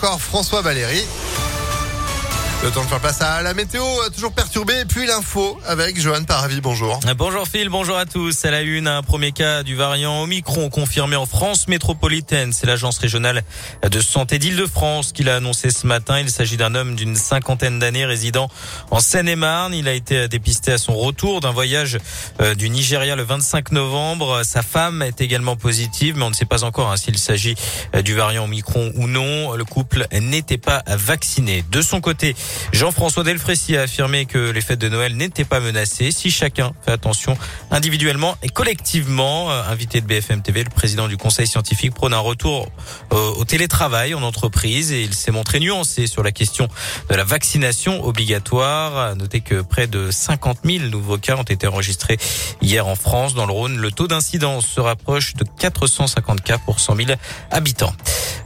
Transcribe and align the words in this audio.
encore 0.00 0.22
François 0.22 0.62
Valéry. 0.62 1.04
Le 2.62 2.70
temps 2.70 2.84
de 2.84 2.88
faire 2.88 3.00
place 3.00 3.22
à 3.22 3.40
la 3.40 3.54
météo, 3.54 3.82
euh, 3.82 4.10
toujours 4.10 4.32
perturbée, 4.32 4.84
puis 4.86 5.06
l'info 5.06 5.58
avec 5.66 5.98
Johan 5.98 6.24
Paravi. 6.24 6.60
Bonjour. 6.60 7.00
Bonjour 7.16 7.48
Phil, 7.48 7.70
bonjour 7.70 7.96
à 7.96 8.04
tous. 8.04 8.44
À 8.44 8.50
la 8.50 8.60
une, 8.60 8.86
un 8.86 9.02
premier 9.02 9.32
cas 9.32 9.62
du 9.62 9.74
variant 9.76 10.20
Omicron 10.22 10.68
confirmé 10.68 11.16
en 11.16 11.24
France 11.24 11.68
métropolitaine. 11.68 12.52
C'est 12.52 12.66
l'agence 12.66 12.98
régionale 12.98 13.44
de 13.90 14.00
santé 14.02 14.38
d'Île-de-France 14.38 15.12
qui 15.12 15.22
l'a 15.22 15.36
annoncé 15.36 15.70
ce 15.70 15.86
matin. 15.86 16.20
Il 16.20 16.30
s'agit 16.30 16.58
d'un 16.58 16.74
homme 16.74 16.96
d'une 16.96 17.16
cinquantaine 17.16 17.78
d'années 17.78 18.04
résidant 18.04 18.50
en 18.90 19.00
Seine-et-Marne. 19.00 19.72
Il 19.72 19.88
a 19.88 19.94
été 19.94 20.28
dépisté 20.28 20.72
à 20.72 20.78
son 20.78 20.94
retour 20.94 21.40
d'un 21.40 21.52
voyage 21.52 21.96
euh, 22.42 22.54
du 22.54 22.68
Nigeria 22.68 23.16
le 23.16 23.22
25 23.22 23.72
novembre. 23.72 24.42
Sa 24.44 24.60
femme 24.60 25.00
est 25.00 25.22
également 25.22 25.56
positive, 25.56 26.18
mais 26.18 26.24
on 26.24 26.30
ne 26.30 26.34
sait 26.34 26.44
pas 26.44 26.64
encore 26.64 26.92
hein, 26.92 26.98
s'il 26.98 27.16
s'agit 27.16 27.54
euh, 27.94 28.02
du 28.02 28.14
variant 28.14 28.44
Omicron 28.44 28.92
ou 28.96 29.06
non. 29.08 29.54
Le 29.54 29.64
couple 29.64 30.06
n'était 30.12 30.58
pas 30.58 30.82
vacciné. 30.86 31.64
De 31.70 31.80
son 31.80 32.02
côté, 32.02 32.36
Jean-François 32.72 33.24
Delfrécy 33.24 33.76
a 33.76 33.82
affirmé 33.82 34.26
que 34.26 34.50
les 34.50 34.60
fêtes 34.60 34.78
de 34.78 34.88
Noël 34.88 35.16
n'étaient 35.16 35.44
pas 35.44 35.60
menacées 35.60 36.12
si 36.12 36.30
chacun 36.30 36.72
fait 36.84 36.92
attention 36.92 37.36
individuellement 37.70 38.36
et 38.42 38.48
collectivement. 38.48 39.50
Euh, 39.50 39.62
invité 39.68 40.00
de 40.00 40.06
BFM 40.06 40.42
TV, 40.42 40.64
le 40.64 40.70
président 40.70 41.08
du 41.08 41.16
conseil 41.16 41.46
scientifique 41.46 41.94
prône 41.94 42.14
un 42.14 42.18
retour 42.18 42.70
euh, 43.12 43.30
au 43.36 43.44
télétravail 43.44 44.14
en 44.14 44.22
entreprise 44.22 44.92
et 44.92 45.02
il 45.02 45.14
s'est 45.14 45.30
montré 45.30 45.60
nuancé 45.60 46.06
sur 46.06 46.22
la 46.22 46.32
question 46.32 46.68
de 47.08 47.14
la 47.14 47.24
vaccination 47.24 48.04
obligatoire. 48.04 49.14
Notez 49.16 49.40
que 49.40 49.60
près 49.62 49.86
de 49.86 50.10
50 50.10 50.58
000 50.64 50.84
nouveaux 50.86 51.18
cas 51.18 51.36
ont 51.36 51.42
été 51.42 51.66
enregistrés 51.66 52.18
hier 52.62 52.86
en 52.86 52.94
France. 52.94 53.34
Dans 53.34 53.46
le 53.46 53.52
Rhône, 53.52 53.76
le 53.76 53.90
taux 53.90 54.06
d'incidence 54.06 54.66
se 54.66 54.80
rapproche 54.80 55.34
de 55.34 55.44
450 55.58 56.42
cas 56.42 56.58
pour 56.58 56.80
100 56.80 56.96
000 56.96 57.08
habitants. 57.50 57.94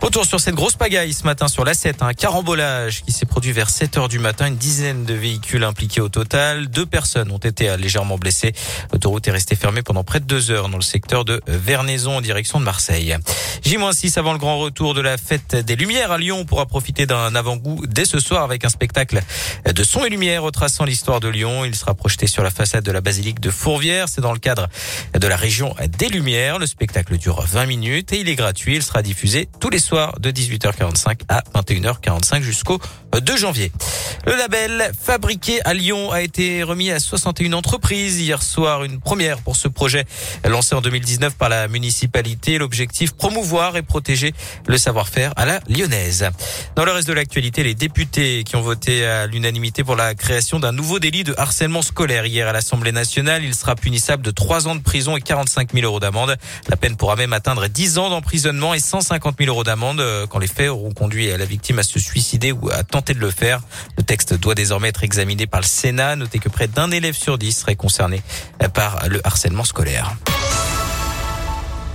Retour 0.05 0.27
sur 0.27 0.39
cette 0.39 0.55
grosse 0.55 0.77
pagaille 0.77 1.15
ce 1.15 1.25
matin 1.25 1.49
sur 1.49 1.65
l'A7, 1.65 2.05
un 2.05 2.13
carambolage 2.13 3.03
qui 3.05 3.11
s'est 3.11 3.25
produit 3.25 3.53
vers 3.53 3.71
7 3.71 3.97
heures 3.97 4.09
du 4.09 4.19
matin. 4.19 4.49
Une 4.49 4.59
dizaine 4.59 5.07
de 5.07 5.15
véhicules 5.15 5.65
impliqués 5.65 6.03
au 6.03 6.11
total. 6.11 6.67
Deux 6.67 6.85
personnes 6.85 7.31
ont 7.31 7.39
été 7.39 7.75
légèrement 7.79 8.19
blessées. 8.19 8.53
L'autoroute 8.93 9.27
est 9.29 9.31
restée 9.31 9.57
fermée 9.57 9.81
pendant 9.81 10.05
près 10.05 10.21
de 10.21 10.27
deux 10.27 10.51
heures 10.51 10.69
dans 10.69 10.77
le 10.77 10.83
secteur 10.83 11.25
de 11.25 11.41
Vernaison 11.47 12.19
en 12.19 12.21
direction 12.21 12.61
de 12.61 12.67
Marseille. 12.67 13.17
J-6 13.65 14.19
avant 14.19 14.35
le 14.35 14.39
grand 14.39 14.59
retour 14.59 14.93
de 14.93 15.01
la 15.01 15.17
fête 15.17 15.57
des 15.57 15.75
Lumières 15.75 16.13
à 16.13 16.19
Lyon. 16.19 16.37
On 16.41 16.45
pourra 16.45 16.67
profiter 16.67 17.07
d'un 17.07 17.35
avant-goût 17.35 17.87
dès 17.87 18.05
ce 18.05 18.21
soir 18.21 18.43
avec 18.43 18.67
un 18.67 18.69
spectacle 18.69 19.23
de 19.65 19.85
son 19.85 20.05
et 20.05 20.11
lumière 20.11 20.43
retraçant 20.43 20.85
l'histoire 20.85 21.21
de 21.21 21.29
Lyon. 21.29 21.65
Il 21.65 21.75
sera 21.75 21.95
projeté 21.95 22.27
sur 22.27 22.43
la 22.43 22.51
façade 22.51 22.85
de 22.85 22.93
la 22.93 23.01
basilique 23.01 23.41
de 23.41 23.49
Fourvière. 23.49 24.11
C'est 24.11 24.21
dans 24.21 24.35
le 24.35 24.39
cadre 24.39 24.69
de 25.19 25.27
la 25.27 25.37
région 25.37 25.75
des 25.99 26.11
Lumières. 26.11 26.59
Le 26.59 26.67
spectacle 26.67 27.17
dure 27.17 27.41
20 27.41 27.65
minutes 27.65 28.13
et 28.13 28.21
il 28.21 28.29
est 28.29 28.35
gratuit. 28.35 28.77
Il 28.77 28.83
sera 28.83 29.01
diffusé 29.01 29.49
tous 29.61 29.71
les 29.71 29.79
soirs 29.79 29.94
de 29.95 30.31
18h45 30.33 31.21
à 31.29 31.43
21h45 31.55 32.43
jusqu'au 32.43 32.81
2 33.17 33.37
janvier. 33.37 33.71
Le 34.27 34.35
label 34.37 34.91
fabriqué 35.01 35.61
à 35.65 35.73
Lyon 35.73 36.11
a 36.11 36.23
été 36.23 36.65
remis 36.65 36.91
à 36.91 36.99
61 36.99 37.53
entreprises 37.53 38.21
hier 38.21 38.43
soir, 38.43 38.83
une 38.83 38.99
première 38.99 39.39
pour 39.39 39.55
ce 39.55 39.69
projet 39.69 40.05
lancé 40.45 40.75
en 40.75 40.81
2019 40.81 41.37
par 41.37 41.49
la 41.49 41.69
municipalité. 41.69 42.59
L'objectif 42.59 43.13
promouvoir 43.13 43.77
et 43.77 43.83
protéger 43.83 44.35
le 44.67 44.79
savoir-faire 44.79 45.33
à 45.37 45.45
la 45.45 45.61
lyonnaise. 45.69 46.29
Dans 46.75 46.85
le 46.85 46.91
reste 46.91 47.07
de 47.07 47.13
l'actualité, 47.13 47.63
les 47.63 47.75
députés 47.75 48.43
qui 48.43 48.57
ont 48.57 48.63
voté 48.63 49.07
à 49.07 49.29
l'unanimité 49.29 49.85
pour 49.85 49.95
la 49.95 50.15
création 50.17 50.59
d'un 50.59 50.73
nouveau 50.73 50.99
délit 50.99 51.23
de 51.23 51.35
harcèlement 51.39 51.83
scolaire 51.83 52.27
hier 52.27 52.49
à 52.49 52.53
l'Assemblée 52.53 52.93
nationale, 52.93 53.45
il 53.45 53.55
sera 53.55 53.77
punissable 53.77 54.25
de 54.25 54.33
3 54.33 54.67
ans 54.67 54.75
de 54.75 54.83
prison 54.83 55.17
et 55.17 55.21
45 55.21 55.73
000 55.73 55.87
euros 55.87 56.01
d'amende. 56.01 56.37
La 56.69 56.77
peine 56.77 56.97
pourra 56.97 57.15
même 57.15 57.33
atteindre 57.33 57.69
10 57.69 57.99
ans 57.99 58.11
d'emprisonnement 58.11 58.75
et 58.75 58.81
150 58.81 59.37
000 59.39 59.51
euros 59.51 59.63
d'amende 59.63 59.84
euh, 59.99 60.27
quand 60.27 60.39
les 60.39 60.47
faits 60.47 60.71
auront 60.71 60.93
conduit 60.93 61.27
la 61.27 61.45
victime 61.45 61.79
à 61.79 61.83
se 61.83 61.99
suicider 61.99 62.53
ou 62.53 62.71
à 62.71 62.83
tenter 62.85 63.15
de 63.15 63.21
le 63.21 63.31
faire. 63.31 63.61
Le 63.97 64.03
texte 64.03 64.35
doit 64.35 64.55
désormais 64.55 64.89
être 64.89 65.05
examiné 65.05 65.47
par 65.47 65.61
le 65.61 65.67
Sénat. 65.67 66.17
Notez 66.17 66.39
que 66.39 66.49
près 66.49 66.69
d'un 66.69 66.91
élève 66.91 67.15
sur 67.15 67.39
dix 67.39 67.53
serait 67.53 67.77
concerné 67.77 68.23
par 68.73 69.09
le 69.09 69.21
harcèlement 69.25 69.65
scolaire. 69.65 70.17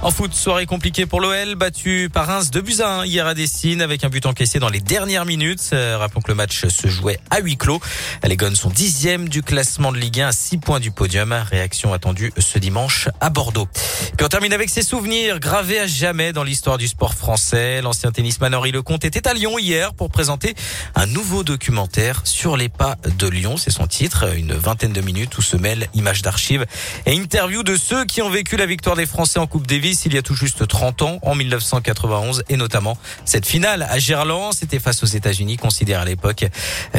En 0.01 0.11
foot, 0.11 0.33
soirée 0.33 0.65
compliquée 0.65 1.05
pour 1.05 1.19
l'OL, 1.19 1.55
battu 1.55 2.09
par 2.11 2.25
Reims 2.27 2.51
de 2.51 2.61
Buzyn 2.61 3.05
hier 3.05 3.27
à 3.27 3.33
Dessine 3.33 3.81
avec 3.81 4.05
un 4.05 4.09
but 4.09 4.25
encaissé 4.25 4.57
dans 4.57 4.69
les 4.69 4.79
dernières 4.79 5.25
minutes. 5.25 5.71
Euh, 5.73 5.97
rappelons 5.97 6.21
que 6.21 6.29
le 6.29 6.35
match 6.35 6.67
se 6.67 6.87
jouait 6.87 7.19
à 7.29 7.41
huis 7.41 7.57
clos. 7.57 7.81
Les 8.23 8.37
Gones 8.37 8.55
sont 8.55 8.69
dixième 8.69 9.27
du 9.27 9.43
classement 9.43 9.91
de 9.91 9.97
Ligue 9.97 10.21
1 10.21 10.27
à 10.29 10.31
6 10.31 10.59
points 10.59 10.79
du 10.79 10.91
podium. 10.91 11.33
Réaction 11.33 11.91
attendue 11.91 12.31
ce 12.37 12.59
dimanche 12.59 13.09
à 13.19 13.29
Bordeaux. 13.29 13.67
Puis 14.15 14.25
on 14.25 14.29
termine 14.29 14.53
avec 14.53 14.69
ses 14.69 14.83
souvenirs 14.83 15.41
gravés 15.41 15.79
à 15.79 15.87
jamais 15.87 16.31
dans 16.31 16.43
l'histoire 16.43 16.77
du 16.77 16.87
sport 16.87 17.13
français. 17.13 17.81
L'ancien 17.81 18.13
tennisman 18.13 18.55
Henri 18.55 18.71
Lecomte 18.71 19.03
était 19.03 19.27
à 19.27 19.33
Lyon 19.33 19.59
hier 19.59 19.93
pour 19.93 20.09
présenter 20.09 20.55
un 20.95 21.07
nouveau 21.07 21.43
documentaire 21.43 22.21
sur 22.23 22.55
les 22.55 22.69
pas 22.69 22.95
de 23.17 23.27
Lyon. 23.27 23.57
C'est 23.57 23.69
son 23.69 23.85
titre, 23.85 24.33
une 24.33 24.53
vingtaine 24.53 24.93
de 24.93 25.01
minutes 25.01 25.37
où 25.37 25.41
se 25.41 25.57
mêlent 25.57 25.89
images 25.93 26.21
d'archives 26.21 26.65
et 27.05 27.19
interviews 27.19 27.63
de 27.63 27.75
ceux 27.75 28.05
qui 28.05 28.21
ont 28.21 28.29
vécu 28.29 28.55
la 28.55 28.65
victoire 28.65 28.95
des 28.95 29.05
Français 29.05 29.39
en 29.39 29.47
Coupe 29.47 29.67
Davis 29.67 29.88
il 30.05 30.13
y 30.13 30.17
a 30.17 30.21
tout 30.21 30.35
juste 30.35 30.67
30 30.67 31.01
ans, 31.01 31.19
en 31.21 31.35
1991, 31.35 32.43
et 32.49 32.57
notamment 32.57 32.97
cette 33.25 33.45
finale 33.45 33.87
à 33.89 33.99
Gerland. 33.99 34.53
C'était 34.53 34.79
face 34.79 35.03
aux 35.03 35.07
États-Unis, 35.07 35.57
considérée 35.57 36.01
à 36.01 36.05
l'époque 36.05 36.45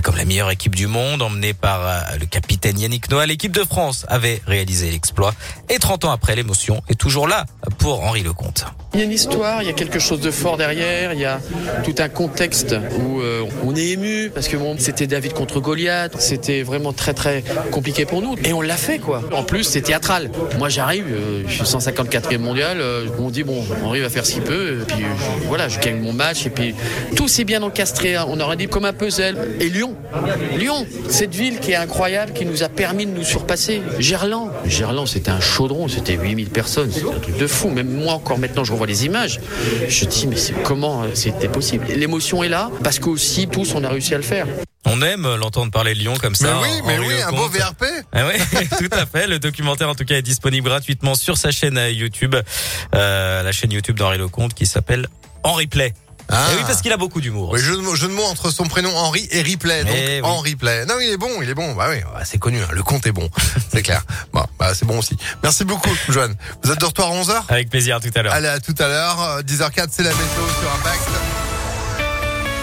comme 0.03 0.17
la 0.17 0.25
meilleure 0.25 0.51
équipe 0.51 0.75
du 0.75 0.87
monde, 0.87 1.23
emmenée 1.23 1.55
par 1.55 1.87
euh, 1.87 2.01
le 2.19 2.27
capitaine 2.27 2.79
Yannick 2.79 3.11
Noah. 3.11 3.27
L'équipe 3.27 3.53
de 3.53 3.65
France 3.65 4.07
avait 4.09 4.41
réalisé 4.47 4.91
l'exploit. 4.91 5.35
Et 5.69 5.79
30 5.79 6.07
ans 6.07 6.11
après, 6.11 6.35
l'émotion 6.35 6.83
est 6.89 6.99
toujours 6.99 7.29
là 7.29 7.47
pour 7.79 8.03
Henri 8.03 8.23
Lecomte. 8.23 8.65
Il 8.93 8.99
y 8.99 9.03
a 9.03 9.07
une 9.07 9.13
histoire, 9.13 9.63
il 9.63 9.67
y 9.67 9.71
a 9.71 9.75
quelque 9.75 10.01
chose 10.01 10.21
de 10.21 10.33
fort 10.33 10.57
derrière, 10.57 11.13
il 11.13 11.21
y 11.21 11.25
a 11.25 11.41
tout 11.85 11.95
un 11.99 12.09
contexte 12.09 12.75
où 12.99 13.21
euh, 13.21 13.45
on 13.65 13.77
est 13.77 13.87
ému 13.91 14.31
parce 14.35 14.49
que 14.49 14.57
c'était 14.79 15.07
David 15.07 15.33
contre 15.33 15.61
Goliath, 15.61 16.21
c'était 16.21 16.63
vraiment 16.63 16.93
très 16.93 17.15
très 17.15 17.45
compliqué 17.71 18.05
pour 18.05 18.21
nous 18.21 18.35
et 18.45 18.53
on 18.53 18.61
l'a 18.61 18.77
fait 18.77 18.99
quoi. 18.99 19.23
En 19.33 19.45
plus 19.45 19.63
c'est 19.63 19.83
théâtral. 19.83 20.31
Moi 20.59 20.69
j'arrive, 20.69 21.07
euh, 21.09 21.45
je 21.47 21.53
suis 21.53 21.63
154e 21.63 22.39
mondial, 22.39 22.80
euh, 22.81 23.07
on 23.19 23.31
dit 23.31 23.43
bon 23.43 23.65
Henri 23.85 24.01
va 24.01 24.11
faire 24.11 24.27
ce 24.27 24.33
qu'il 24.33 24.43
peut, 24.43 24.81
et 24.81 24.85
puis 24.85 25.05
voilà 25.47 25.69
je 25.69 25.79
gagne 25.79 26.01
mon 26.01 26.13
match 26.13 26.47
et 26.47 26.51
puis 26.51 26.75
tout 27.17 27.29
s'est 27.29 27.45
bien 27.45 27.63
encastré, 27.63 28.17
hein. 28.17 28.27
on 28.29 28.41
aurait 28.41 28.57
dit 28.57 28.69
comme 28.69 28.85
un 28.85 28.93
puzzle. 28.93 29.37
Et 29.61 29.69
Lyon, 29.69 29.95
Lyon, 30.57 30.87
cette 31.09 31.35
ville 31.35 31.61
qui 31.61 31.73
est 31.73 31.77
incroyable, 31.77 32.33
qui 32.33 32.45
nous 32.45 32.63
a 32.63 32.69
permis 32.69 33.07
de 33.07 33.13
nous 33.13 33.25
surpasser. 33.25 33.83
Gerland, 33.99 34.51
Gerland 34.67 35.07
c'était 35.07 35.31
un 35.31 35.41
chaudron, 35.41 35.89
c'était 35.89 36.15
8000 36.15 36.51
personnes, 36.51 36.91
c'était 36.93 37.09
un 37.09 37.21
truc 37.21 37.37
de 37.37 37.47
fou. 37.47 37.69
Même 37.69 37.91
moi 37.91 38.15
encore 38.15 38.39
maintenant 38.39 38.65
je 38.65 38.73
vois 38.73 38.87
les 38.87 39.07
images, 39.07 39.41
je 39.89 40.05
dis 40.05 40.27
mais 40.27 40.37
comment 40.65 41.03
euh, 41.03 41.09
c'était 41.15 41.49
possible? 41.49 41.87
L'émotion 41.95 42.43
est 42.43 42.49
là 42.49 42.71
parce 42.83 42.99
qu'aussi 42.99 43.49
tous 43.49 43.75
on 43.75 43.85
a 43.85 43.89
réussi 43.89 44.15
à 44.15 44.19
le 44.19 44.23
faire. 44.23 44.47
On 44.87 45.03
aime 45.03 45.35
l'entendre 45.37 45.71
parler 45.71 45.93
de 45.93 45.99
Lyon 45.99 46.15
comme 46.21 46.35
ça. 46.35 46.55
Mais 46.55 46.69
oui, 46.69 46.81
mais 46.87 46.99
oui, 46.99 47.15
un 47.23 47.33
beau 47.33 47.49
VRP. 47.49 47.85
Ah 48.13 48.27
oui, 48.27 48.67
tout 48.79 48.89
à 48.97 49.05
fait. 49.05 49.27
Le 49.27 49.39
documentaire, 49.39 49.91
en 49.91 49.95
tout 49.95 50.05
cas, 50.05 50.17
est 50.17 50.23
disponible 50.23 50.69
gratuitement 50.69 51.15
sur 51.15 51.37
sa 51.37 51.51
chaîne 51.51 51.79
YouTube, 51.93 52.35
euh, 52.95 53.43
la 53.43 53.53
chaîne 53.53 53.73
YouTube 53.73 53.99
d'Henri 53.99 54.19
Lecomte 54.19 54.55
qui 54.55 54.67
s'appelle 54.67 55.09
Henri 55.43 55.67
Play. 55.67 55.95
Ah. 56.33 56.47
oui, 56.57 56.63
parce 56.65 56.81
qu'il 56.81 56.93
a 56.93 56.97
beaucoup 56.97 57.21
d'humour. 57.21 57.51
Oui, 57.51 57.59
jeu 57.59 57.77
de, 57.77 57.95
jeu 57.97 58.07
de 58.07 58.13
mots 58.13 58.25
entre 58.25 58.51
son 58.51 58.65
prénom 58.65 58.95
Henri 58.97 59.27
et 59.33 59.43
Ripley. 59.43 59.83
Donc, 59.83 59.95
eh 59.97 60.23
Henri 60.23 60.55
Play. 60.55 60.87
Non, 60.87 60.95
il 61.01 61.11
est 61.11 61.17
bon, 61.17 61.43
il 61.43 61.51
est 61.51 61.55
bon. 61.55 61.75
Bah 61.75 61.87
oui, 61.91 61.97
bah, 62.15 62.21
c'est 62.25 62.39
connu, 62.39 62.61
hein. 62.63 62.69
le 62.73 62.85
compte 62.85 63.05
est 63.07 63.13
bon. 63.13 63.29
c'est 63.73 63.83
clair. 63.83 64.03
Bah, 64.33 64.47
c'est 64.75 64.85
bon 64.85 64.99
aussi. 64.99 65.17
Merci 65.43 65.65
beaucoup, 65.65 65.91
Joanne. 66.09 66.37
Vous 66.63 66.71
êtes 66.71 66.81
de 66.81 66.85
retour 66.85 67.07
à 67.07 67.11
11h? 67.11 67.43
Avec 67.49 67.69
plaisir, 67.69 67.97
à 67.97 68.01
tout 68.01 68.11
à 68.15 68.23
l'heure. 68.23 68.33
Allez, 68.33 68.49
à 68.49 68.61
tout 68.61 68.77
à 68.79 68.87
l'heure. 68.87 69.43
10h04, 69.43 69.89
c'est 69.91 70.05
la 70.05 70.11
météo 70.11 70.47
sur 70.61 70.73
Impact. 70.73 71.40